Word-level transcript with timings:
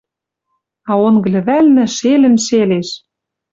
А 0.91 0.93
онг 1.05 1.23
лӹвӓлнӹ 1.33 1.85
шелӹн-шелеш. 1.97 2.89